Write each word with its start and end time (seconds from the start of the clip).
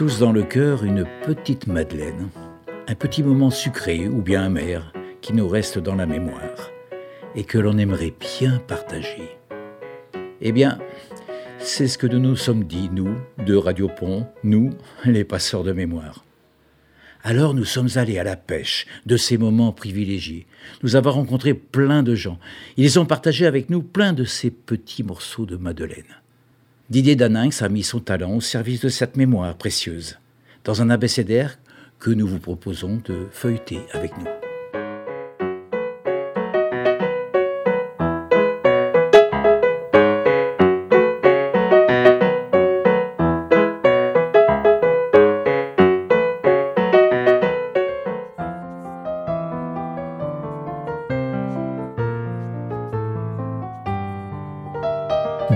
tous 0.00 0.18
dans 0.18 0.32
le 0.32 0.44
cœur 0.44 0.82
une 0.82 1.04
petite 1.26 1.66
Madeleine, 1.66 2.30
un 2.88 2.94
petit 2.94 3.22
moment 3.22 3.50
sucré 3.50 4.08
ou 4.08 4.22
bien 4.22 4.44
amer 4.44 4.94
qui 5.20 5.34
nous 5.34 5.46
reste 5.46 5.78
dans 5.78 5.94
la 5.94 6.06
mémoire 6.06 6.70
et 7.34 7.44
que 7.44 7.58
l'on 7.58 7.76
aimerait 7.76 8.14
bien 8.18 8.60
partager. 8.66 9.36
Eh 10.40 10.52
bien, 10.52 10.78
c'est 11.58 11.86
ce 11.86 11.98
que 11.98 12.06
nous 12.06 12.18
nous 12.18 12.34
sommes 12.34 12.64
dit, 12.64 12.88
nous, 12.90 13.14
de 13.44 13.54
Radio 13.54 13.88
Pont, 13.88 14.26
nous, 14.42 14.70
les 15.04 15.24
passeurs 15.24 15.64
de 15.64 15.72
mémoire. 15.72 16.24
Alors 17.22 17.52
nous 17.52 17.66
sommes 17.66 17.90
allés 17.96 18.18
à 18.18 18.24
la 18.24 18.36
pêche 18.36 18.86
de 19.04 19.18
ces 19.18 19.36
moments 19.36 19.72
privilégiés. 19.72 20.46
Nous 20.82 20.96
avons 20.96 21.10
rencontré 21.10 21.52
plein 21.52 22.02
de 22.02 22.14
gens. 22.14 22.38
Ils 22.78 22.98
ont 22.98 23.04
partagé 23.04 23.44
avec 23.44 23.68
nous 23.68 23.82
plein 23.82 24.14
de 24.14 24.24
ces 24.24 24.50
petits 24.50 25.02
morceaux 25.02 25.44
de 25.44 25.58
Madeleine. 25.58 26.20
Didier 26.90 27.14
Daninx 27.14 27.62
a 27.62 27.68
mis 27.68 27.84
son 27.84 28.00
talent 28.00 28.34
au 28.34 28.40
service 28.40 28.80
de 28.80 28.88
cette 28.88 29.16
mémoire 29.16 29.54
précieuse, 29.54 30.18
dans 30.64 30.82
un 30.82 30.90
abécédaire 30.90 31.56
que 32.00 32.10
nous 32.10 32.26
vous 32.26 32.40
proposons 32.40 33.00
de 33.04 33.28
feuilleter 33.30 33.78
avec 33.92 34.10
nous. 34.18 34.26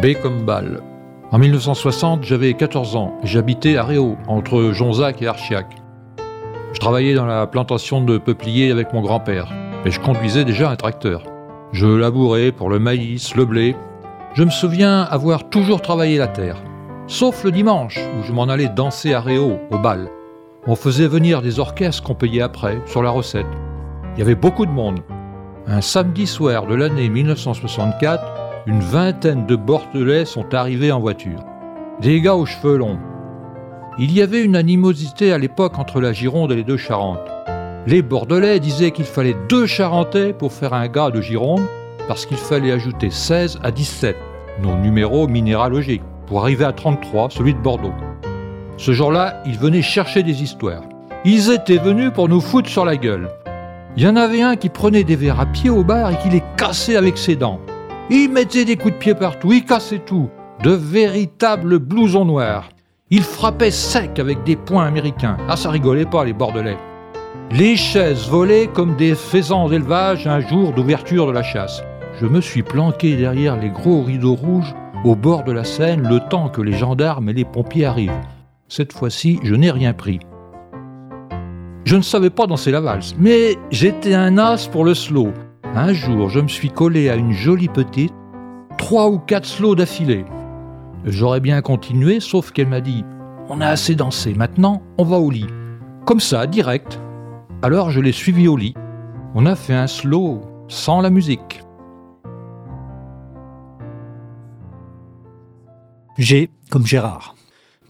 B 0.00 0.14
comme 0.22 0.44
balle. 0.44 0.93
En 1.34 1.38
1960, 1.38 2.22
j'avais 2.22 2.54
14 2.54 2.94
ans 2.94 3.12
et 3.24 3.26
j'habitais 3.26 3.76
à 3.76 3.82
Réau, 3.82 4.16
entre 4.28 4.70
Jonzac 4.70 5.20
et 5.20 5.26
Archiac. 5.26 5.66
Je 6.72 6.78
travaillais 6.78 7.14
dans 7.14 7.26
la 7.26 7.48
plantation 7.48 8.00
de 8.00 8.18
peupliers 8.18 8.70
avec 8.70 8.92
mon 8.92 9.00
grand-père, 9.00 9.52
et 9.84 9.90
je 9.90 9.98
conduisais 9.98 10.44
déjà 10.44 10.70
un 10.70 10.76
tracteur. 10.76 11.24
Je 11.72 11.88
labourais 11.88 12.52
pour 12.52 12.70
le 12.70 12.78
maïs, 12.78 13.34
le 13.34 13.46
blé. 13.46 13.74
Je 14.34 14.44
me 14.44 14.50
souviens 14.50 15.02
avoir 15.02 15.48
toujours 15.48 15.82
travaillé 15.82 16.18
la 16.18 16.28
terre, 16.28 16.62
sauf 17.08 17.42
le 17.42 17.50
dimanche 17.50 17.98
où 18.16 18.22
je 18.22 18.32
m'en 18.32 18.44
allais 18.44 18.68
danser 18.68 19.12
à 19.12 19.20
Réau, 19.20 19.58
au 19.72 19.78
bal. 19.78 20.10
On 20.68 20.76
faisait 20.76 21.08
venir 21.08 21.42
des 21.42 21.58
orchestres 21.58 22.04
qu'on 22.04 22.14
payait 22.14 22.42
après, 22.42 22.80
sur 22.86 23.02
la 23.02 23.10
recette. 23.10 23.44
Il 24.14 24.20
y 24.20 24.22
avait 24.22 24.36
beaucoup 24.36 24.66
de 24.66 24.70
monde. 24.70 25.00
Un 25.66 25.80
samedi 25.80 26.28
soir 26.28 26.68
de 26.68 26.76
l'année 26.76 27.08
1964, 27.08 28.33
une 28.66 28.80
vingtaine 28.80 29.44
de 29.44 29.56
Bordelais 29.56 30.24
sont 30.24 30.54
arrivés 30.54 30.90
en 30.90 30.98
voiture. 30.98 31.44
Des 32.00 32.22
gars 32.22 32.34
aux 32.34 32.46
cheveux 32.46 32.78
longs. 32.78 32.98
Il 33.98 34.10
y 34.10 34.22
avait 34.22 34.42
une 34.42 34.56
animosité 34.56 35.32
à 35.32 35.38
l'époque 35.38 35.78
entre 35.78 36.00
la 36.00 36.14
Gironde 36.14 36.50
et 36.50 36.56
les 36.56 36.64
deux 36.64 36.78
Charentes. 36.78 37.20
Les 37.86 38.00
Bordelais 38.00 38.60
disaient 38.60 38.90
qu'il 38.90 39.04
fallait 39.04 39.36
deux 39.50 39.66
Charentais 39.66 40.32
pour 40.32 40.50
faire 40.50 40.72
un 40.72 40.88
gars 40.88 41.10
de 41.10 41.20
Gironde, 41.20 41.60
parce 42.08 42.24
qu'il 42.24 42.38
fallait 42.38 42.72
ajouter 42.72 43.10
16 43.10 43.60
à 43.62 43.70
17, 43.70 44.16
nos 44.62 44.76
numéros 44.76 45.28
minéralogiques, 45.28 46.02
pour 46.26 46.40
arriver 46.40 46.64
à 46.64 46.72
33, 46.72 47.28
celui 47.30 47.52
de 47.52 47.58
Bordeaux. 47.58 47.92
Ce 48.78 48.92
jour-là, 48.92 49.42
ils 49.44 49.58
venaient 49.58 49.82
chercher 49.82 50.22
des 50.22 50.42
histoires. 50.42 50.84
Ils 51.26 51.50
étaient 51.50 51.76
venus 51.76 52.12
pour 52.14 52.30
nous 52.30 52.40
foutre 52.40 52.70
sur 52.70 52.86
la 52.86 52.96
gueule. 52.96 53.28
Il 53.98 54.02
y 54.02 54.08
en 54.08 54.16
avait 54.16 54.42
un 54.42 54.56
qui 54.56 54.70
prenait 54.70 55.04
des 55.04 55.16
verres 55.16 55.40
à 55.40 55.46
pied 55.46 55.68
au 55.68 55.84
bar 55.84 56.10
et 56.10 56.16
qui 56.16 56.30
les 56.30 56.42
cassait 56.56 56.96
avec 56.96 57.18
ses 57.18 57.36
dents. 57.36 57.60
Il 58.10 58.30
mettait 58.30 58.66
des 58.66 58.76
coups 58.76 58.94
de 58.94 58.98
pied 58.98 59.14
partout, 59.14 59.52
il 59.52 59.64
cassait 59.64 60.00
tout. 60.00 60.28
De 60.62 60.70
véritables 60.70 61.78
blousons 61.78 62.26
noirs. 62.26 62.68
Il 63.10 63.22
frappait 63.22 63.70
sec 63.70 64.18
avec 64.18 64.44
des 64.44 64.56
poings 64.56 64.86
américains. 64.86 65.38
Ah, 65.48 65.56
ça 65.56 65.70
rigolait 65.70 66.04
pas, 66.04 66.24
les 66.24 66.34
Bordelais. 66.34 66.76
Les 67.50 67.76
chaises 67.76 68.28
volaient 68.28 68.66
comme 68.66 68.96
des 68.96 69.14
faisans 69.14 69.68
d'élevage 69.68 70.26
un 70.26 70.40
jour 70.40 70.72
d'ouverture 70.72 71.26
de 71.26 71.32
la 71.32 71.42
chasse. 71.42 71.82
Je 72.20 72.26
me 72.26 72.40
suis 72.40 72.62
planqué 72.62 73.16
derrière 73.16 73.56
les 73.56 73.70
gros 73.70 74.02
rideaux 74.02 74.34
rouges 74.34 74.74
au 75.04 75.14
bord 75.16 75.44
de 75.44 75.52
la 75.52 75.64
Seine 75.64 76.06
le 76.08 76.20
temps 76.20 76.48
que 76.48 76.60
les 76.62 76.72
gendarmes 76.72 77.28
et 77.28 77.34
les 77.34 77.44
pompiers 77.44 77.86
arrivent. 77.86 78.20
Cette 78.68 78.92
fois-ci, 78.92 79.38
je 79.42 79.54
n'ai 79.54 79.70
rien 79.70 79.92
pris. 79.94 80.20
Je 81.84 81.96
ne 81.96 82.02
savais 82.02 82.30
pas 82.30 82.46
danser 82.46 82.70
la 82.70 82.80
valse, 82.80 83.14
mais 83.18 83.56
j'étais 83.70 84.14
un 84.14 84.38
as 84.38 84.68
pour 84.68 84.84
le 84.84 84.94
slow. 84.94 85.32
Un 85.76 85.92
jour, 85.92 86.28
je 86.28 86.38
me 86.38 86.46
suis 86.46 86.70
collé 86.70 87.08
à 87.08 87.16
une 87.16 87.32
jolie 87.32 87.68
petite, 87.68 88.14
trois 88.78 89.08
ou 89.08 89.18
quatre 89.18 89.44
slows 89.44 89.74
d'affilée. 89.74 90.24
J'aurais 91.04 91.40
bien 91.40 91.60
continué, 91.62 92.20
sauf 92.20 92.52
qu'elle 92.52 92.68
m'a 92.68 92.80
dit 92.80 93.04
On 93.48 93.60
a 93.60 93.66
assez 93.66 93.96
dansé, 93.96 94.34
maintenant 94.34 94.82
on 94.98 95.04
va 95.04 95.16
au 95.16 95.30
lit. 95.30 95.48
Comme 96.06 96.20
ça, 96.20 96.46
direct. 96.46 97.00
Alors 97.60 97.90
je 97.90 98.00
l'ai 98.00 98.12
suivi 98.12 98.46
au 98.46 98.56
lit. 98.56 98.74
On 99.34 99.46
a 99.46 99.56
fait 99.56 99.74
un 99.74 99.88
slow 99.88 100.42
sans 100.68 101.00
la 101.00 101.10
musique. 101.10 101.64
G 106.18 106.50
comme 106.70 106.86
Gérard. 106.86 107.34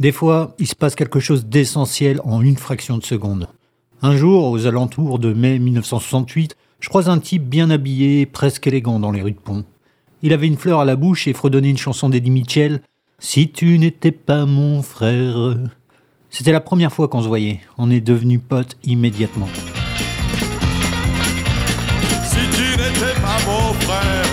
Des 0.01 0.11
fois, 0.11 0.55
il 0.59 0.67
se 0.67 0.75
passe 0.75 0.95
quelque 0.95 1.21
chose 1.21 1.45
d'essentiel 1.45 2.23
en 2.25 2.41
une 2.41 2.57
fraction 2.57 2.97
de 2.97 3.05
seconde. 3.05 3.49
Un 4.01 4.17
jour, 4.17 4.51
aux 4.51 4.67
alentours 4.67 5.19
de 5.19 5.35
mai 5.35 5.59
1968, 5.59 6.57
je 6.85 6.91
croise 6.91 7.09
un 7.09 7.19
type 7.19 7.49
bien 7.49 7.71
habillé, 7.71 8.27
presque 8.27 8.67
élégant 8.67 9.01
dans 9.01 9.11
les 9.11 9.23
rues 9.23 9.33
de 9.33 9.39
Pont. 9.39 9.65
Il 10.21 10.35
avait 10.35 10.47
une 10.47 10.59
fleur 10.59 10.81
à 10.81 10.85
la 10.85 10.97
bouche 10.97 11.27
et 11.27 11.33
fredonnait 11.33 11.71
une 11.71 11.79
chanson 11.79 12.11
d'Eddie 12.11 12.31
Mitchell. 12.31 12.83
Si 13.19 13.51
tu 13.51 13.79
n'étais 13.79 14.13
pas 14.13 14.45
mon 14.45 14.83
frère. 14.83 15.57
C'était 16.29 16.53
la 16.53 16.61
première 16.61 16.93
fois 16.93 17.09
qu'on 17.09 17.23
se 17.23 17.27
voyait. 17.27 17.61
On 17.79 17.91
est 17.91 18.03
devenus 18.03 18.43
potes 18.47 18.77
immédiatement. 18.85 19.49
Si 22.23 22.43
tu 22.55 22.77
n'étais 22.77 23.19
pas 23.19 23.39
mon 23.47 23.73
frère, 23.81 24.27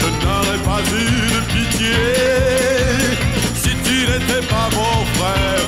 je 0.00 0.08
n'aurais 0.26 0.62
pas 0.66 0.82
eu 0.82 1.06
de 1.32 1.40
pitié. 1.48 1.96
Si 3.54 3.70
tu 3.70 4.02
n'étais 4.04 4.46
pas 4.48 4.68
mon 4.76 5.04
frère, 5.14 5.66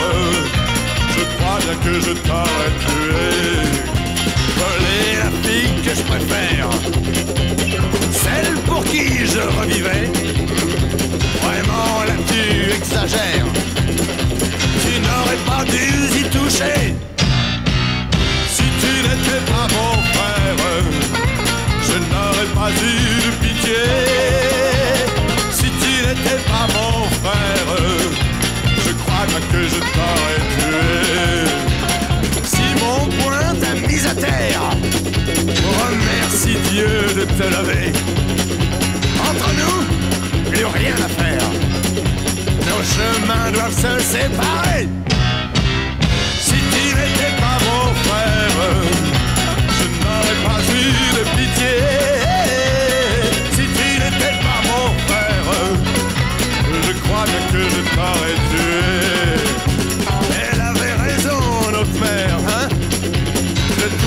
je 1.17 1.25
crois 1.39 1.59
bien 1.61 1.77
que 1.83 2.01
je 2.01 2.13
t'aurais 2.13 2.73
tué 2.85 3.84
la 5.23 5.31
fille 5.43 5.83
que 5.83 5.95
je 5.95 6.03
préfère. 6.03 6.69
Celle 8.11 8.55
pour 8.67 8.85
qui 8.85 9.27
je 9.27 9.41
revivais. 9.59 10.11
Vraiment 11.43 12.05
là 12.09 12.17
tu 12.31 12.73
exagères. 12.73 13.47
Tu 14.83 14.93
n'aurais 15.07 15.43
pas 15.51 15.65
dû 15.65 15.87
y 16.21 16.25
toucher. 16.31 16.95
Si 18.57 18.67
tu 18.83 18.93
n'étais 19.07 19.43
pas 19.53 19.67
mon 19.77 19.95
frère, 20.13 20.57
je 21.89 21.97
n'aurais 22.11 22.51
pas 22.55 22.71
eu 22.71 23.31
pitié. 23.43 24.54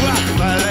Toi 0.07 0.15
fallait 0.37 0.66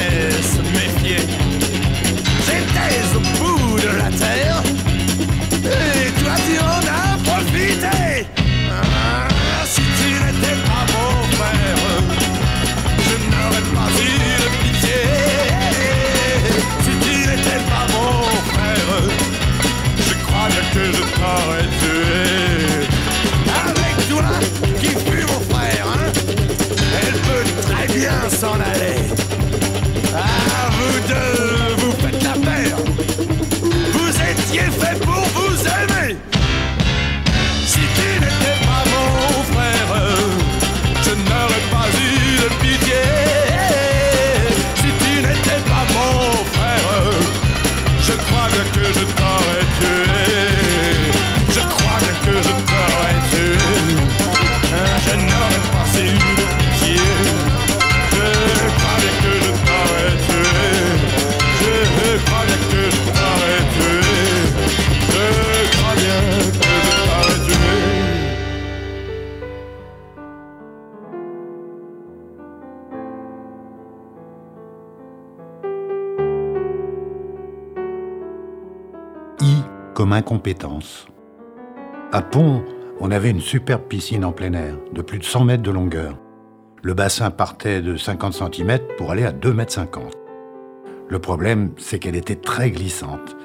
comme 79.96 80.12
incompétence. 80.12 81.06
À 82.12 82.20
Pont, 82.20 82.62
on 83.00 83.10
avait 83.10 83.31
une 83.31 83.40
superbe 83.40 83.84
piscine 83.88 84.26
en 84.26 84.32
plein 84.32 84.52
air, 84.52 84.76
de 84.93 85.00
plus 85.00 85.19
de 85.19 85.25
100 85.25 85.46
mètres 85.46 85.62
de 85.62 85.70
longueur. 85.70 86.19
Le 86.82 86.93
bassin 86.93 87.31
partait 87.31 87.81
de 87.81 87.96
50 87.96 88.34
cm 88.34 88.78
pour 88.98 89.10
aller 89.10 89.25
à 89.25 89.32
2 89.32 89.54
mètres 89.54 89.72
50. 89.72 90.12
Le 91.08 91.19
problème, 91.19 91.70
c'est 91.78 91.98
qu'elle 91.98 92.14
était 92.14 92.37
très 92.37 92.70
glissante. 92.70 93.38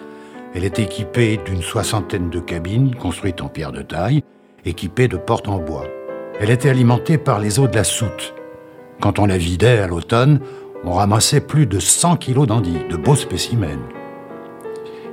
Elle 0.54 0.66
était 0.66 0.84
équipée 0.84 1.40
d'une 1.46 1.62
soixantaine 1.62 2.30
de 2.30 2.42
cabines 2.42 2.96
construites 2.96 3.42
en 3.42 3.48
pierre 3.48 3.72
de 3.72 3.82
taille, 3.82 4.22
équipées 4.66 5.08
de 5.08 5.16
portes 5.16 5.48
en 5.48 5.60
bois. 5.60 5.88
Elle 6.42 6.50
était 6.50 6.70
alimentée 6.70 7.18
par 7.18 7.40
les 7.40 7.60
eaux 7.60 7.70
de 7.70 7.76
la 7.76 7.86
soute. 7.86 8.34
Quand 9.00 9.20
on 9.20 9.26
la 9.26 9.38
vidait 9.38 9.80
à 9.80 9.88
l'automne, 9.88 10.42
on 10.84 10.92
ramassait 10.92 11.40
plus 11.40 11.66
de 11.66 11.80
100 11.80 12.18
kilos 12.18 12.46
d'anguilles, 12.46 12.88
de 12.90 12.98
beaux 12.98 13.16
spécimens. 13.16 14.01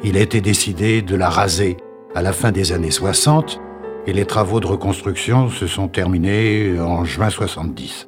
Il 0.04 0.16
a 0.16 0.20
été 0.20 0.40
décidé 0.40 1.02
de 1.02 1.16
la 1.16 1.28
raser 1.28 1.76
à 2.14 2.22
la 2.22 2.32
fin 2.32 2.52
des 2.52 2.72
années 2.72 2.92
60 2.92 3.60
et 4.06 4.12
les 4.12 4.26
travaux 4.26 4.60
de 4.60 4.66
reconstruction 4.66 5.50
se 5.50 5.66
sont 5.66 5.88
terminés 5.88 6.78
en 6.80 7.04
juin 7.04 7.30
70. 7.30 8.06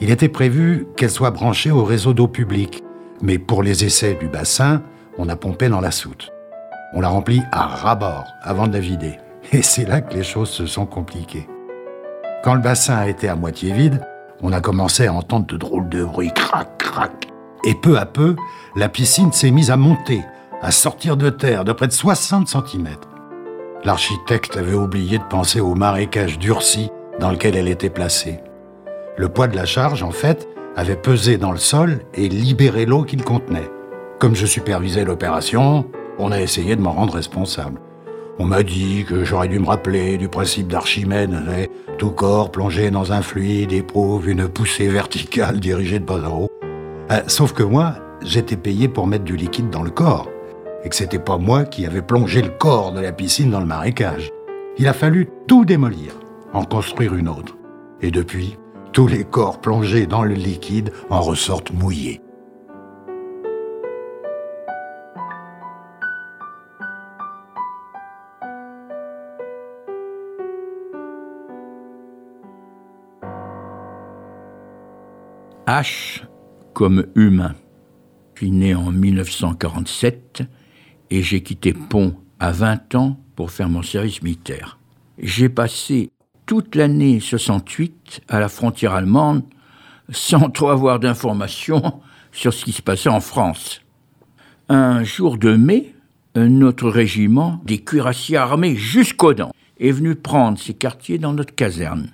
Il 0.00 0.10
était 0.10 0.28
prévu 0.28 0.88
qu'elle 0.96 1.10
soit 1.10 1.30
branchée 1.30 1.70
au 1.70 1.84
réseau 1.84 2.14
d'eau 2.14 2.26
publique, 2.26 2.82
mais 3.22 3.38
pour 3.38 3.62
les 3.62 3.84
essais 3.84 4.14
du 4.14 4.28
bassin, 4.28 4.82
on 5.18 5.28
a 5.28 5.36
pompé 5.36 5.68
dans 5.68 5.80
la 5.80 5.92
soute. 5.92 6.32
On 6.94 7.00
l'a 7.00 7.08
remplie 7.08 7.42
à 7.52 7.66
ras-bord 7.66 8.24
avant 8.42 8.66
de 8.66 8.72
la 8.72 8.80
vider. 8.80 9.18
Et 9.52 9.62
c'est 9.62 9.86
là 9.86 10.00
que 10.00 10.14
les 10.14 10.24
choses 10.24 10.50
se 10.50 10.66
sont 10.66 10.86
compliquées. 10.86 11.48
Quand 12.42 12.54
le 12.54 12.60
bassin 12.60 12.96
a 12.96 13.08
été 13.08 13.28
à 13.28 13.36
moitié 13.36 13.72
vide, 13.72 14.00
on 14.42 14.52
a 14.52 14.60
commencé 14.60 15.06
à 15.06 15.12
entendre 15.12 15.46
de 15.46 15.56
drôles 15.56 15.88
de 15.88 16.04
bruits, 16.04 16.32
crac, 16.34 16.76
crac. 16.78 17.28
Et 17.64 17.74
peu 17.74 17.98
à 17.98 18.06
peu, 18.06 18.36
la 18.76 18.88
piscine 18.88 19.32
s'est 19.32 19.50
mise 19.50 19.70
à 19.70 19.76
monter, 19.76 20.22
à 20.60 20.70
sortir 20.70 21.16
de 21.16 21.30
terre 21.30 21.64
de 21.64 21.72
près 21.72 21.86
de 21.86 21.92
60 21.92 22.48
cm. 22.48 22.88
L'architecte 23.84 24.56
avait 24.56 24.74
oublié 24.74 25.18
de 25.18 25.24
penser 25.24 25.60
au 25.60 25.74
marécage 25.74 26.38
durci 26.38 26.90
dans 27.20 27.30
lequel 27.30 27.56
elle 27.56 27.68
était 27.68 27.90
placée. 27.90 28.40
Le 29.16 29.28
poids 29.28 29.48
de 29.48 29.56
la 29.56 29.64
charge, 29.64 30.02
en 30.02 30.10
fait, 30.10 30.48
avait 30.76 30.96
pesé 30.96 31.38
dans 31.38 31.52
le 31.52 31.58
sol 31.58 32.00
et 32.14 32.28
libéré 32.28 32.86
l'eau 32.86 33.02
qu'il 33.02 33.24
contenait. 33.24 33.70
Comme 34.18 34.34
je 34.34 34.46
supervisais 34.46 35.04
l'opération, 35.04 35.86
on 36.18 36.32
a 36.32 36.40
essayé 36.40 36.76
de 36.76 36.80
m'en 36.80 36.92
rendre 36.92 37.14
responsable. 37.14 37.80
On 38.40 38.44
m'a 38.44 38.62
dit 38.62 39.04
que 39.08 39.24
j'aurais 39.24 39.48
dû 39.48 39.58
me 39.58 39.66
rappeler 39.66 40.16
du 40.16 40.28
principe 40.28 40.68
d'Archimède. 40.68 41.36
Tout 41.98 42.10
corps 42.12 42.52
plongé 42.52 42.90
dans 42.92 43.12
un 43.12 43.22
fluide 43.22 43.72
éprouve 43.72 44.28
une 44.28 44.48
poussée 44.48 44.88
verticale 44.88 45.58
dirigée 45.60 45.98
de 45.98 46.04
bas 46.04 46.20
en 46.24 46.42
haut. 46.42 46.50
Euh, 47.10 47.22
sauf 47.26 47.52
que 47.52 47.64
moi, 47.64 47.94
j'étais 48.22 48.56
payé 48.56 48.86
pour 48.86 49.08
mettre 49.08 49.24
du 49.24 49.36
liquide 49.36 49.70
dans 49.70 49.82
le 49.82 49.90
corps. 49.90 50.28
Et 50.84 50.88
que 50.88 50.94
c'était 50.94 51.18
pas 51.18 51.38
moi 51.38 51.64
qui 51.64 51.86
avais 51.86 52.02
plongé 52.02 52.42
le 52.42 52.50
corps 52.50 52.92
de 52.92 53.00
la 53.00 53.12
piscine 53.12 53.50
dans 53.50 53.60
le 53.60 53.66
marécage. 53.66 54.30
Il 54.78 54.86
a 54.86 54.92
fallu 54.92 55.28
tout 55.46 55.64
démolir, 55.64 56.12
en 56.52 56.64
construire 56.64 57.14
une 57.14 57.28
autre. 57.28 57.56
Et 58.00 58.10
depuis, 58.10 58.56
tous 58.92 59.06
les 59.06 59.24
corps 59.24 59.60
plongés 59.60 60.06
dans 60.06 60.22
le 60.22 60.34
liquide 60.34 60.92
en 61.10 61.20
ressortent 61.20 61.72
mouillés. 61.72 62.20
H 75.66 76.22
comme 76.72 77.06
humain. 77.14 77.54
Je 78.34 78.44
suis 78.44 78.50
né 78.50 78.74
en 78.74 78.90
1947 78.90 80.42
et 81.10 81.22
j'ai 81.22 81.42
quitté 81.42 81.72
Pont 81.72 82.14
à 82.38 82.52
20 82.52 82.94
ans 82.94 83.18
pour 83.36 83.50
faire 83.50 83.68
mon 83.68 83.82
service 83.82 84.22
militaire. 84.22 84.78
J'ai 85.18 85.48
passé 85.48 86.10
toute 86.46 86.74
l'année 86.74 87.20
68 87.20 88.22
à 88.28 88.40
la 88.40 88.48
frontière 88.48 88.94
allemande 88.94 89.42
sans 90.10 90.48
trop 90.50 90.70
avoir 90.70 91.00
d'informations 91.00 92.00
sur 92.32 92.52
ce 92.52 92.64
qui 92.64 92.72
se 92.72 92.82
passait 92.82 93.08
en 93.08 93.20
France. 93.20 93.82
Un 94.68 95.04
jour 95.04 95.38
de 95.38 95.56
mai, 95.56 95.94
notre 96.34 96.88
régiment, 96.88 97.60
des 97.64 97.78
cuirassiers 97.78 98.36
armés 98.36 98.76
jusqu'aux 98.76 99.34
dents, 99.34 99.52
est 99.80 99.90
venu 99.90 100.14
prendre 100.14 100.58
ses 100.58 100.74
quartiers 100.74 101.18
dans 101.18 101.32
notre 101.32 101.54
caserne. 101.54 102.10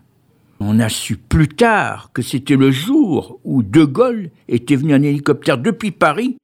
On 0.60 0.78
a 0.80 0.88
su 0.88 1.16
plus 1.16 1.48
tard 1.48 2.10
que 2.12 2.22
c'était 2.22 2.56
le 2.56 2.70
jour 2.70 3.40
où 3.44 3.62
De 3.62 3.84
Gaulle 3.84 4.30
était 4.48 4.76
venu 4.76 4.94
en 4.94 5.02
hélicoptère 5.02 5.58
depuis 5.58 5.90
Paris 5.90 6.36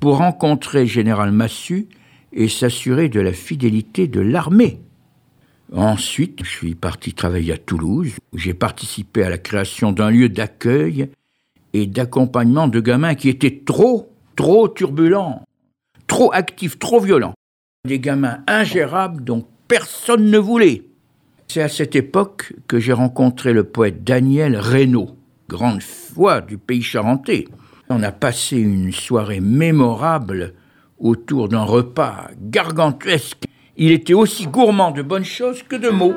pour 0.00 0.18
rencontrer 0.18 0.86
Général 0.86 1.32
Massu 1.32 1.88
et 2.32 2.48
s'assurer 2.48 3.08
de 3.08 3.20
la 3.20 3.32
fidélité 3.32 4.06
de 4.06 4.20
l'armée. 4.20 4.80
Ensuite, 5.72 6.40
je 6.44 6.50
suis 6.50 6.74
parti 6.74 7.12
travailler 7.12 7.52
à 7.52 7.58
Toulouse, 7.58 8.12
où 8.32 8.38
j'ai 8.38 8.54
participé 8.54 9.22
à 9.22 9.30
la 9.30 9.38
création 9.38 9.92
d'un 9.92 10.10
lieu 10.10 10.28
d'accueil 10.28 11.10
et 11.74 11.86
d'accompagnement 11.86 12.68
de 12.68 12.80
gamins 12.80 13.14
qui 13.14 13.28
étaient 13.28 13.62
trop, 13.64 14.10
trop 14.34 14.68
turbulents, 14.68 15.42
trop 16.06 16.32
actifs, 16.32 16.78
trop 16.78 17.00
violents. 17.00 17.34
Des 17.86 18.00
gamins 18.00 18.38
ingérables 18.46 19.22
dont 19.24 19.46
personne 19.68 20.30
ne 20.30 20.38
voulait. 20.38 20.84
C'est 21.48 21.62
à 21.62 21.68
cette 21.68 21.96
époque 21.96 22.54
que 22.66 22.80
j'ai 22.80 22.92
rencontré 22.92 23.52
le 23.52 23.64
poète 23.64 24.04
Daniel 24.04 24.56
Reynaud, 24.56 25.16
grande 25.48 25.82
foi 25.82 26.40
du 26.40 26.58
pays 26.58 26.82
charentais. 26.82 27.46
On 27.90 28.02
a 28.02 28.12
passé 28.12 28.58
une 28.58 28.92
soirée 28.92 29.40
mémorable 29.40 30.52
autour 30.98 31.48
d'un 31.48 31.62
repas 31.62 32.28
gargantuesque. 32.38 33.44
Il 33.78 33.92
était 33.92 34.12
aussi 34.12 34.46
gourmand 34.46 34.90
de 34.90 35.00
bonnes 35.00 35.24
choses 35.24 35.62
que 35.62 35.76
de 35.76 35.88
mots. 35.88 36.16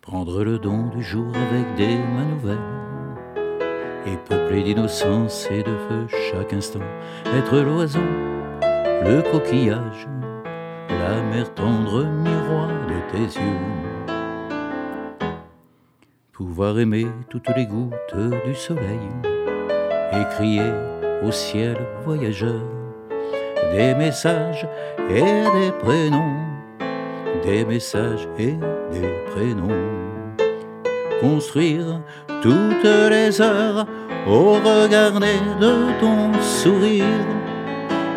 Prendre 0.00 0.44
le 0.44 0.58
don 0.58 0.88
du 0.88 1.02
jour 1.02 1.30
avec 1.36 1.74
des 1.76 1.96
mains 1.96 2.24
nouvelles 2.24 2.58
et 4.06 4.16
peuplé 4.28 4.62
d'innocence 4.62 5.46
et 5.50 5.62
de 5.62 5.76
feu 5.88 6.06
chaque 6.32 6.54
instant. 6.54 6.80
Être 7.36 7.58
l'oiseau, 7.58 8.00
le 8.60 9.20
coquillage, 9.30 10.08
la 10.88 11.22
mer 11.22 11.52
tendre 11.54 12.06
miroir 12.06 12.68
de 12.86 13.12
tes 13.12 13.38
yeux. 13.38 13.89
Pouvoir 16.50 16.80
aimer 16.80 17.06
toutes 17.28 17.48
les 17.56 17.64
gouttes 17.64 18.16
du 18.44 18.56
soleil 18.56 19.06
et 20.12 20.24
crier 20.34 20.72
au 21.22 21.30
ciel 21.30 21.76
voyageur 22.04 22.60
des 23.72 23.94
messages 23.94 24.66
et 25.08 25.22
des 25.22 25.70
prénoms, 25.78 26.40
des 27.44 27.64
messages 27.64 28.26
et 28.36 28.56
des 28.90 29.12
prénoms. 29.30 29.78
Construire 31.20 32.00
toutes 32.42 32.82
les 33.10 33.40
heures 33.40 33.86
au 34.26 34.54
regard 34.54 35.20
de 35.20 36.00
ton 36.00 36.32
sourire, 36.42 37.28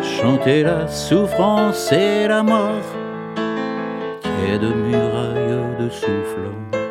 chanter 0.02 0.64
la 0.64 0.88
souffrance 0.88 1.92
et 1.92 2.26
la 2.26 2.42
mort, 2.42 2.88
quai 4.22 4.58
de 4.58 4.74
murailles 4.74 5.78
de 5.78 5.88
souffle. 5.88 6.83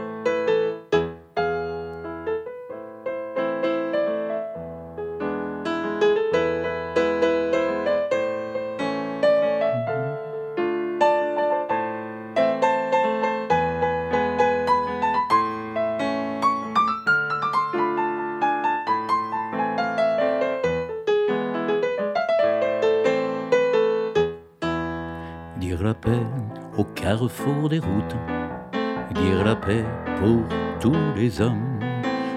Dire 29.14 29.44
la 29.44 29.56
paix 29.56 29.86
pour 30.20 30.44
tous 30.80 30.96
les 31.16 31.42
hommes, 31.42 31.80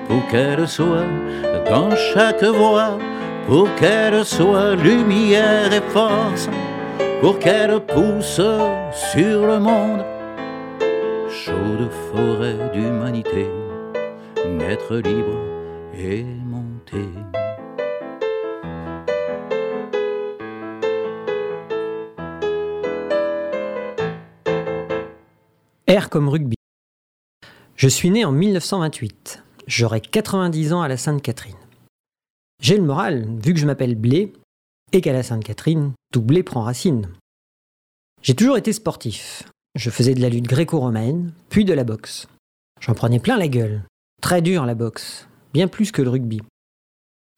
pour 0.09 0.27
qu'elle 0.29 0.69
soit 0.69 1.07
dans 1.69 1.95
chaque 1.97 2.45
voix 2.45 2.99
pour 3.47 3.73
qu'elle 3.77 4.25
soit 4.25 4.75
lumière 4.75 5.73
et 5.73 5.81
force, 5.93 6.49
pour 7.21 7.39
qu'elle 7.39 7.79
pousse 7.81 8.41
sur 8.93 9.47
le 9.47 9.59
monde. 9.61 10.05
Chaude 11.31 11.89
forêt 12.11 12.57
d'humanité, 12.73 13.47
naître 14.47 14.97
libre 14.97 15.39
et 15.97 16.25
monter. 16.25 17.09
R 25.89 26.09
comme 26.11 26.29
rugby. 26.29 26.56
Je 27.77 27.89
suis 27.89 28.11
né 28.11 28.25
en 28.25 28.33
1928. 28.33 29.43
J'aurai 29.67 30.01
90 30.01 30.73
ans 30.73 30.81
à 30.81 30.89
la 30.89 30.97
Sainte-Catherine. 30.97 31.59
J'ai 32.63 32.79
le 32.79 32.83
moral, 32.83 33.29
vu 33.37 33.53
que 33.53 33.61
je 33.61 33.67
m'appelle 33.67 33.97
Blé, 33.97 34.33
et 34.93 35.03
qu'à 35.03 35.13
la 35.13 35.23
Sainte-Catherine, 35.23 35.93
tout 36.11 36.23
blé 36.23 36.43
prend 36.43 36.63
racine. 36.63 37.11
J'ai 38.23 38.35
toujours 38.35 38.57
été 38.57 38.73
sportif. 38.73 39.43
Je 39.75 39.91
faisais 39.91 40.15
de 40.15 40.23
la 40.23 40.31
lutte 40.31 40.47
gréco-romaine, 40.47 41.35
puis 41.51 41.67
de 41.67 41.75
la 41.75 41.85
boxe. 41.85 42.29
J'en 42.81 42.95
prenais 42.95 43.19
plein 43.19 43.37
la 43.37 43.49
gueule. 43.49 43.83
Très 44.23 44.41
dur 44.41 44.65
la 44.65 44.75
boxe, 44.75 45.29
bien 45.53 45.69
plus 45.69 45.93
que 45.93 46.01
le 46.01 46.09
rugby. 46.09 46.41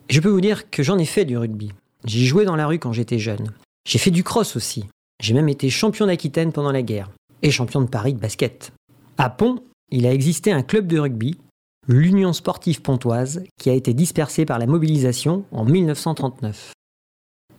Je 0.08 0.20
peux 0.20 0.28
vous 0.28 0.40
dire 0.40 0.70
que 0.70 0.84
j'en 0.84 0.98
ai 0.98 1.04
fait 1.04 1.24
du 1.24 1.36
rugby. 1.36 1.72
J'ai 2.04 2.24
joué 2.26 2.44
dans 2.44 2.54
la 2.54 2.68
rue 2.68 2.78
quand 2.78 2.92
j'étais 2.92 3.18
jeune. 3.18 3.52
J'ai 3.88 3.98
fait 3.98 4.12
du 4.12 4.22
cross 4.22 4.54
aussi. 4.54 4.84
J'ai 5.20 5.34
même 5.34 5.48
été 5.48 5.68
champion 5.68 6.06
d'Aquitaine 6.06 6.52
pendant 6.52 6.70
la 6.70 6.82
guerre 6.82 7.10
et 7.42 7.50
champion 7.50 7.80
de 7.80 7.88
Paris 7.88 8.14
de 8.14 8.20
basket. 8.20 8.72
À 9.16 9.30
Pont, 9.30 9.64
il 9.90 10.06
a 10.06 10.12
existé 10.12 10.52
un 10.52 10.62
club 10.62 10.86
de 10.86 10.98
rugby, 10.98 11.38
l'Union 11.86 12.32
sportive 12.32 12.82
pontoise, 12.82 13.42
qui 13.58 13.70
a 13.70 13.74
été 13.74 13.94
dispersé 13.94 14.44
par 14.44 14.58
la 14.58 14.66
mobilisation 14.66 15.44
en 15.50 15.64
1939. 15.64 16.72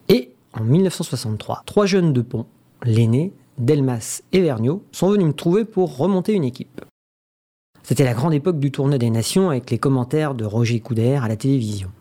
Et 0.10 0.32
en 0.54 0.64
1963, 0.64 1.64
trois 1.66 1.86
jeunes 1.86 2.14
de 2.14 2.22
Pont, 2.22 2.46
l'aîné, 2.84 3.34
Delmas 3.58 4.22
et 4.32 4.42
Vergniaud, 4.42 4.84
sont 4.92 5.10
venus 5.10 5.28
me 5.28 5.34
trouver 5.34 5.66
pour 5.66 5.98
remonter 5.98 6.34
une 6.34 6.44
équipe. 6.44 6.82
C'était 7.84 8.04
la 8.04 8.14
grande 8.14 8.34
époque 8.34 8.60
du 8.60 8.72
tournoi 8.72 9.00
des 9.00 9.10
nations 9.10 9.50
avec 9.50 9.72
les 9.72 9.80
commentaires 9.80 10.36
de 10.36 10.46
Roger 10.46 10.80
Coudert 10.80 11.24
à 11.24 11.28
la 11.28 11.38
télévision. 11.38 11.92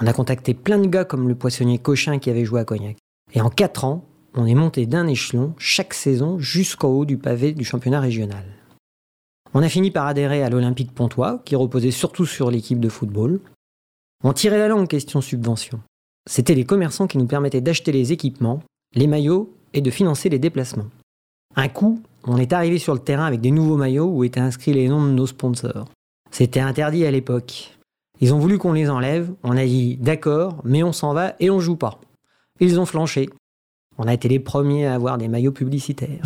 On 0.00 0.06
a 0.06 0.12
contacté 0.12 0.54
plein 0.54 0.78
de 0.78 0.86
gars 0.86 1.04
comme 1.04 1.28
le 1.28 1.34
poissonnier 1.34 1.78
Cochin 1.78 2.18
qui 2.18 2.30
avait 2.30 2.44
joué 2.44 2.60
à 2.60 2.64
Cognac. 2.64 2.96
Et 3.34 3.40
en 3.40 3.50
quatre 3.50 3.84
ans, 3.84 4.04
on 4.34 4.46
est 4.46 4.54
monté 4.54 4.86
d'un 4.86 5.06
échelon 5.06 5.54
chaque 5.58 5.94
saison 5.94 6.38
jusqu'en 6.38 6.88
haut 6.88 7.04
du 7.04 7.18
pavé 7.18 7.52
du 7.52 7.64
championnat 7.64 8.00
régional. 8.00 8.44
On 9.56 9.62
a 9.62 9.68
fini 9.68 9.92
par 9.92 10.06
adhérer 10.06 10.42
à 10.42 10.50
l'Olympique 10.50 10.92
Pontois, 10.92 11.40
qui 11.44 11.54
reposait 11.54 11.92
surtout 11.92 12.26
sur 12.26 12.50
l'équipe 12.50 12.80
de 12.80 12.88
football. 12.88 13.40
On 14.24 14.32
tirait 14.32 14.58
la 14.58 14.66
langue 14.66 14.88
question 14.88 15.20
subvention. 15.20 15.80
C'était 16.28 16.56
les 16.56 16.64
commerçants 16.64 17.06
qui 17.06 17.18
nous 17.18 17.26
permettaient 17.26 17.60
d'acheter 17.60 17.92
les 17.92 18.12
équipements, 18.12 18.62
les 18.96 19.06
maillots 19.06 19.54
et 19.72 19.80
de 19.80 19.90
financer 19.90 20.28
les 20.28 20.40
déplacements. 20.40 20.88
Un 21.54 21.68
coup, 21.68 22.02
on 22.24 22.38
est 22.38 22.52
arrivé 22.52 22.78
sur 22.78 22.94
le 22.94 23.00
terrain 23.00 23.26
avec 23.26 23.40
des 23.40 23.52
nouveaux 23.52 23.76
maillots 23.76 24.10
où 24.10 24.24
étaient 24.24 24.40
inscrits 24.40 24.72
les 24.72 24.88
noms 24.88 25.04
de 25.04 25.12
nos 25.12 25.26
sponsors. 25.26 25.88
C'était 26.32 26.60
interdit 26.60 27.06
à 27.06 27.12
l'époque. 27.12 27.78
Ils 28.20 28.34
ont 28.34 28.40
voulu 28.40 28.58
qu'on 28.58 28.72
les 28.72 28.90
enlève, 28.90 29.32
on 29.44 29.56
a 29.56 29.64
dit 29.64 29.96
d'accord, 29.98 30.60
mais 30.64 30.82
on 30.82 30.92
s'en 30.92 31.12
va 31.12 31.34
et 31.38 31.50
on 31.50 31.60
joue 31.60 31.76
pas. 31.76 32.00
Ils 32.58 32.80
ont 32.80 32.86
flanché, 32.86 33.28
on 33.98 34.08
a 34.08 34.14
été 34.14 34.28
les 34.28 34.40
premiers 34.40 34.86
à 34.86 34.94
avoir 34.94 35.18
des 35.18 35.28
maillots 35.28 35.52
publicitaires. 35.52 36.22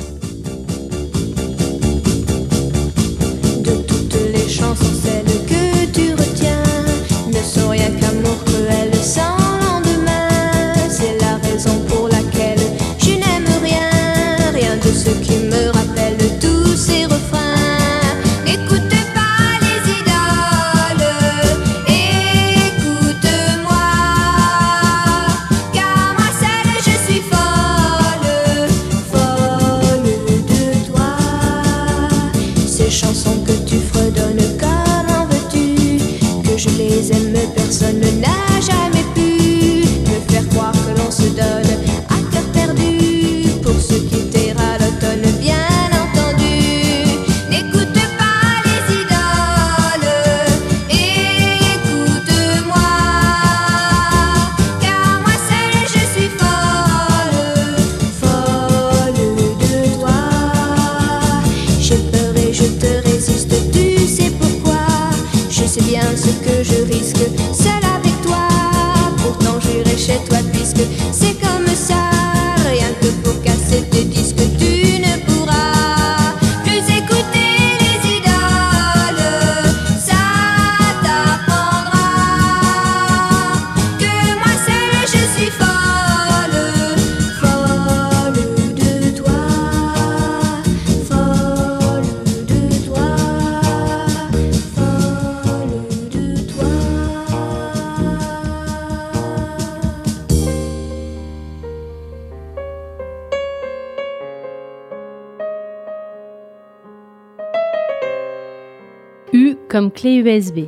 Comme 109.79 109.93
clé 109.93 110.17
USB. 110.17 110.67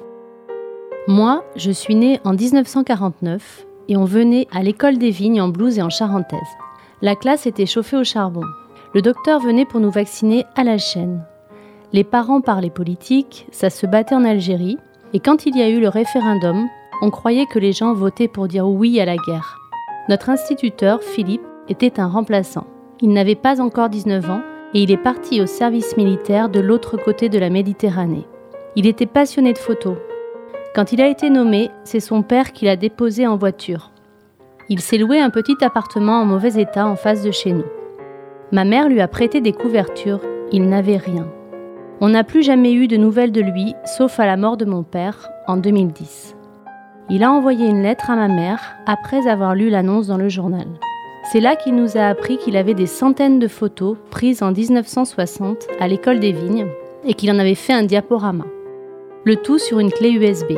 Moi, 1.08 1.42
je 1.56 1.72
suis 1.72 1.96
née 1.96 2.20
en 2.22 2.32
1949 2.32 3.66
et 3.88 3.96
on 3.96 4.04
venait 4.04 4.46
à 4.52 4.62
l'école 4.62 4.98
des 4.98 5.10
vignes 5.10 5.42
en 5.42 5.48
blouse 5.48 5.78
et 5.78 5.82
en 5.82 5.90
charentaise. 5.90 6.38
La 7.02 7.16
classe 7.16 7.44
était 7.44 7.66
chauffée 7.66 7.96
au 7.96 8.04
charbon. 8.04 8.44
Le 8.94 9.02
docteur 9.02 9.40
venait 9.40 9.64
pour 9.64 9.80
nous 9.80 9.90
vacciner 9.90 10.44
à 10.54 10.62
la 10.62 10.78
chaîne. 10.78 11.24
Les 11.92 12.04
parents 12.04 12.40
parlaient 12.40 12.70
politique, 12.70 13.48
ça 13.50 13.68
se 13.68 13.84
battait 13.84 14.14
en 14.14 14.24
Algérie, 14.24 14.78
et 15.12 15.18
quand 15.18 15.44
il 15.44 15.56
y 15.56 15.62
a 15.62 15.68
eu 15.68 15.80
le 15.80 15.88
référendum, 15.88 16.68
on 17.02 17.10
croyait 17.10 17.46
que 17.46 17.58
les 17.58 17.72
gens 17.72 17.94
votaient 17.94 18.28
pour 18.28 18.46
dire 18.46 18.68
oui 18.68 19.00
à 19.00 19.06
la 19.06 19.16
guerre. 19.16 19.58
Notre 20.08 20.30
instituteur, 20.30 21.02
Philippe, 21.02 21.42
était 21.68 21.98
un 21.98 22.06
remplaçant. 22.06 22.68
Il 23.00 23.12
n'avait 23.12 23.34
pas 23.34 23.60
encore 23.60 23.88
19 23.88 24.30
ans 24.30 24.42
et 24.72 24.84
il 24.84 24.92
est 24.92 24.96
parti 25.02 25.40
au 25.40 25.46
service 25.46 25.96
militaire 25.96 26.48
de 26.48 26.60
l'autre 26.60 26.96
côté 26.96 27.28
de 27.28 27.40
la 27.40 27.50
Méditerranée. 27.50 28.28
Il 28.76 28.86
était 28.86 29.06
passionné 29.06 29.52
de 29.52 29.58
photos. 29.58 29.96
Quand 30.76 30.92
il 30.92 31.00
a 31.00 31.08
été 31.08 31.28
nommé, 31.28 31.70
c'est 31.82 31.98
son 31.98 32.22
père 32.22 32.52
qui 32.52 32.66
l'a 32.66 32.76
déposé 32.76 33.26
en 33.26 33.36
voiture. 33.36 33.90
Il 34.68 34.80
s'est 34.80 34.98
loué 34.98 35.18
un 35.18 35.30
petit 35.30 35.56
appartement 35.62 36.20
en 36.20 36.24
mauvais 36.24 36.60
état 36.60 36.86
en 36.86 36.94
face 36.94 37.24
de 37.24 37.32
chez 37.32 37.52
nous. 37.52 37.64
Ma 38.52 38.64
mère 38.64 38.88
lui 38.88 39.00
a 39.00 39.08
prêté 39.08 39.40
des 39.40 39.52
couvertures, 39.52 40.20
il 40.52 40.68
n'avait 40.68 40.96
rien. 40.96 41.26
On 42.00 42.10
n'a 42.10 42.22
plus 42.22 42.44
jamais 42.44 42.72
eu 42.72 42.86
de 42.86 42.96
nouvelles 42.96 43.32
de 43.32 43.40
lui, 43.40 43.74
sauf 43.84 44.20
à 44.20 44.26
la 44.26 44.36
mort 44.36 44.56
de 44.56 44.64
mon 44.64 44.84
père 44.84 45.28
en 45.48 45.56
2010. 45.56 46.36
Il 47.10 47.24
a 47.24 47.32
envoyé 47.32 47.66
une 47.66 47.82
lettre 47.82 48.08
à 48.08 48.14
ma 48.14 48.28
mère 48.28 48.76
après 48.86 49.26
avoir 49.26 49.56
lu 49.56 49.68
l'annonce 49.68 50.06
dans 50.06 50.16
le 50.16 50.28
journal. 50.28 50.68
C'est 51.32 51.40
là 51.40 51.56
qu'il 51.56 51.74
nous 51.74 51.96
a 51.96 52.06
appris 52.06 52.38
qu'il 52.38 52.56
avait 52.56 52.74
des 52.74 52.86
centaines 52.86 53.40
de 53.40 53.48
photos 53.48 53.96
prises 54.10 54.44
en 54.44 54.52
1960 54.52 55.66
à 55.80 55.88
l'école 55.88 56.20
des 56.20 56.32
vignes 56.32 56.68
et 57.04 57.14
qu'il 57.14 57.32
en 57.32 57.38
avait 57.40 57.56
fait 57.56 57.72
un 57.72 57.82
diaporama. 57.82 58.44
Le 59.22 59.36
tout 59.36 59.58
sur 59.58 59.80
une 59.80 59.90
clé 59.90 60.12
USB. 60.12 60.52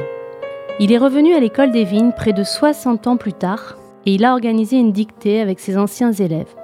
Il 0.78 0.92
est 0.92 0.98
revenu 0.98 1.34
à 1.34 1.40
l'école 1.40 1.72
des 1.72 1.82
vignes 1.82 2.12
près 2.12 2.32
de 2.32 2.44
60 2.44 3.08
ans 3.08 3.16
plus 3.16 3.32
tard 3.32 3.76
et 4.06 4.14
il 4.14 4.24
a 4.24 4.30
organisé 4.30 4.76
une 4.76 4.92
dictée 4.92 5.40
avec 5.40 5.58
ses 5.58 5.76
anciens 5.76 6.12
élèves. 6.12 6.54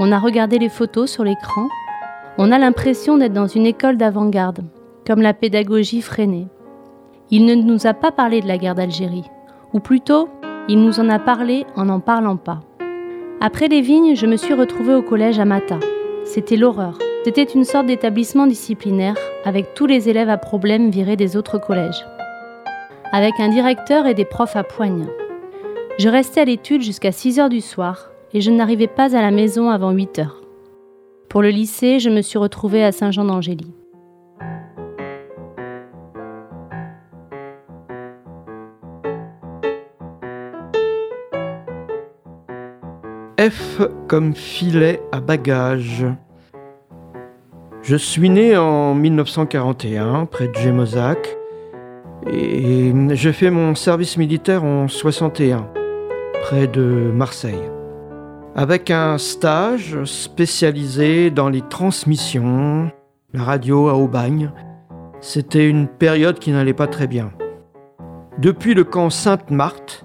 On 0.00 0.10
a 0.10 0.18
regardé 0.18 0.58
les 0.58 0.68
photos 0.68 1.08
sur 1.08 1.22
l'écran. 1.22 1.68
On 2.36 2.50
a 2.50 2.58
l'impression 2.58 3.16
d'être 3.16 3.32
dans 3.32 3.46
une 3.46 3.64
école 3.64 3.96
d'avant-garde, 3.96 4.64
comme 5.06 5.22
la 5.22 5.34
pédagogie 5.34 6.02
freinée. 6.02 6.48
Il 7.30 7.44
ne 7.44 7.54
nous 7.54 7.86
a 7.86 7.94
pas 7.94 8.10
parlé 8.10 8.40
de 8.40 8.48
la 8.48 8.58
guerre 8.58 8.74
d'Algérie, 8.74 9.30
ou 9.72 9.78
plutôt, 9.78 10.28
il 10.68 10.82
nous 10.84 10.98
en 10.98 11.08
a 11.08 11.20
parlé 11.20 11.64
en 11.76 11.84
n'en 11.84 12.00
parlant 12.00 12.36
pas. 12.36 12.58
Après 13.40 13.68
les 13.68 13.82
vignes, 13.82 14.16
je 14.16 14.26
me 14.26 14.36
suis 14.36 14.54
retrouvée 14.54 14.94
au 14.94 15.02
collège 15.02 15.38
à 15.38 15.44
Mata. 15.44 15.78
C'était 16.24 16.56
l'horreur. 16.56 16.98
C'était 17.26 17.42
une 17.42 17.64
sorte 17.64 17.86
d'établissement 17.86 18.46
disciplinaire 18.46 19.16
avec 19.44 19.74
tous 19.74 19.86
les 19.86 20.08
élèves 20.08 20.28
à 20.28 20.38
problème 20.38 20.90
virés 20.90 21.16
des 21.16 21.36
autres 21.36 21.58
collèges. 21.58 22.06
Avec 23.10 23.40
un 23.40 23.48
directeur 23.48 24.06
et 24.06 24.14
des 24.14 24.24
profs 24.24 24.54
à 24.54 24.62
poigne. 24.62 25.08
Je 25.98 26.08
restais 26.08 26.42
à 26.42 26.44
l'étude 26.44 26.82
jusqu'à 26.82 27.10
6 27.10 27.40
heures 27.40 27.48
du 27.48 27.60
soir 27.60 28.12
et 28.32 28.40
je 28.40 28.52
n'arrivais 28.52 28.86
pas 28.86 29.16
à 29.16 29.22
la 29.22 29.32
maison 29.32 29.70
avant 29.70 29.90
8 29.90 30.20
heures. 30.20 30.40
Pour 31.28 31.42
le 31.42 31.48
lycée, 31.48 31.98
je 31.98 32.10
me 32.10 32.22
suis 32.22 32.38
retrouvée 32.38 32.84
à 32.84 32.92
Saint-Jean 32.92 33.24
d'Angély. 33.24 33.74
F 43.40 43.80
comme 44.06 44.32
filet 44.36 45.02
à 45.10 45.18
bagages. 45.18 46.06
Je 47.88 47.94
suis 47.94 48.30
né 48.30 48.56
en 48.56 48.96
1941 48.96 50.26
près 50.26 50.48
de 50.48 50.56
Gémozac 50.56 51.36
et 52.28 52.92
j'ai 53.12 53.32
fait 53.32 53.52
mon 53.52 53.76
service 53.76 54.16
militaire 54.16 54.64
en 54.64 54.88
61 54.88 55.68
près 56.42 56.66
de 56.66 56.82
Marseille 57.14 57.62
avec 58.56 58.90
un 58.90 59.18
stage 59.18 60.02
spécialisé 60.02 61.30
dans 61.30 61.48
les 61.48 61.62
transmissions, 61.62 62.90
la 63.32 63.44
radio 63.44 63.88
à 63.88 63.94
Aubagne. 63.94 64.50
C'était 65.20 65.68
une 65.68 65.86
période 65.86 66.40
qui 66.40 66.50
n'allait 66.50 66.74
pas 66.74 66.88
très 66.88 67.06
bien. 67.06 67.30
Depuis 68.38 68.74
le 68.74 68.82
camp 68.82 69.10
Sainte-Marthe, 69.10 70.04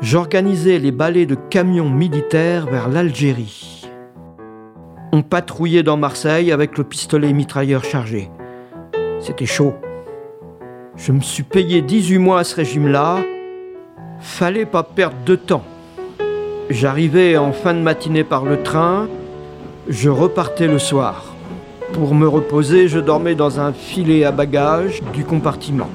j'organisais 0.00 0.78
les 0.78 0.92
balais 0.92 1.26
de 1.26 1.34
camions 1.34 1.90
militaires 1.90 2.64
vers 2.64 2.88
l'Algérie. 2.88 3.75
On 5.12 5.22
patrouillait 5.22 5.82
dans 5.82 5.96
Marseille 5.96 6.50
avec 6.50 6.76
le 6.76 6.84
pistolet 6.84 7.32
mitrailleur 7.32 7.84
chargé. 7.84 8.28
C'était 9.20 9.46
chaud. 9.46 9.74
Je 10.96 11.12
me 11.12 11.20
suis 11.20 11.42
payé 11.42 11.80
18 11.80 12.18
mois 12.18 12.40
à 12.40 12.44
ce 12.44 12.56
régime-là. 12.56 13.18
Fallait 14.20 14.66
pas 14.66 14.82
perdre 14.82 15.16
de 15.24 15.36
temps. 15.36 15.64
J'arrivais 16.70 17.36
en 17.36 17.52
fin 17.52 17.74
de 17.74 17.78
matinée 17.78 18.24
par 18.24 18.44
le 18.44 18.62
train, 18.62 19.08
je 19.88 20.10
repartais 20.10 20.66
le 20.66 20.80
soir. 20.80 21.36
Pour 21.92 22.14
me 22.14 22.26
reposer, 22.26 22.88
je 22.88 22.98
dormais 22.98 23.36
dans 23.36 23.60
un 23.60 23.72
filet 23.72 24.24
à 24.24 24.32
bagages 24.32 25.00
du 25.12 25.24
compartiment. 25.24 25.88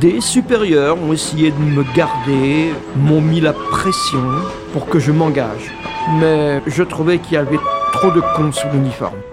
Des 0.00 0.20
supérieurs 0.20 1.00
ont 1.00 1.12
essayé 1.12 1.52
de 1.52 1.58
me 1.58 1.84
garder, 1.94 2.72
m'ont 2.96 3.20
mis 3.20 3.40
la 3.40 3.52
pression 3.52 4.24
pour 4.72 4.86
que 4.86 4.98
je 4.98 5.12
m'engage. 5.12 5.70
Mais 6.18 6.60
je 6.66 6.82
trouvais 6.82 7.18
qu'il 7.18 7.34
y 7.34 7.36
avait 7.36 7.60
trop 8.02 8.10
de 8.10 8.20
cons 8.34 8.50
sous 8.50 8.68
l'uniforme. 8.70 9.31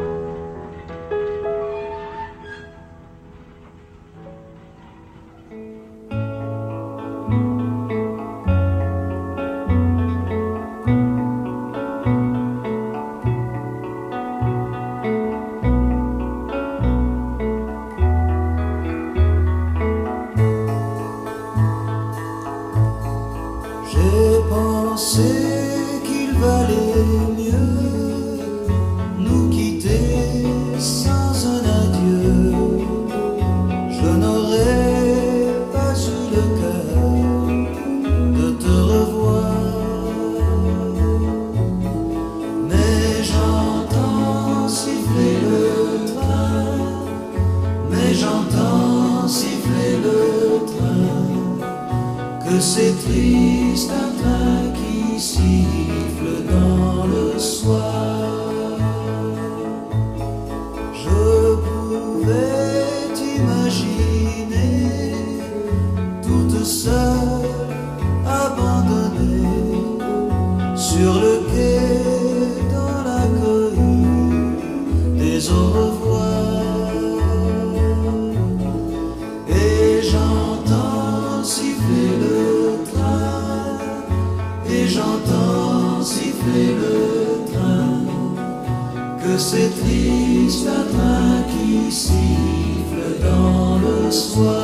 Dans 94.09 94.53
le 94.53 94.58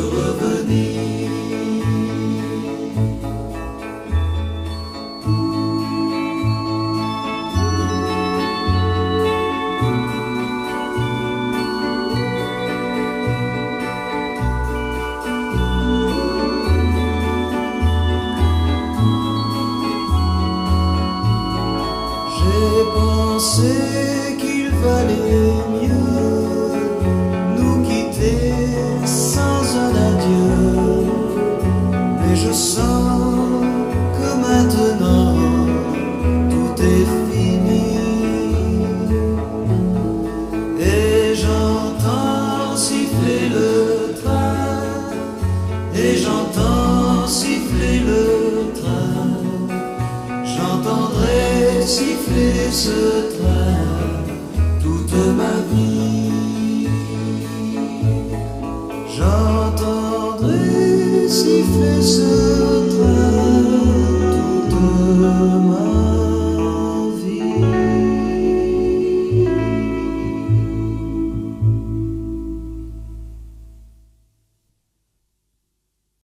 de 0.00 0.06
revenir? 0.08 0.49